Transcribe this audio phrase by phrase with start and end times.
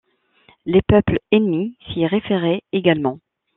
[0.65, 3.19] Les peuples ennemis s'y référaient également.